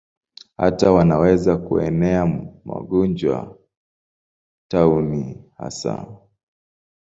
[0.57, 2.25] Hata wanaweza kuenea
[2.65, 3.57] magonjwa,
[4.71, 6.07] tauni hasa.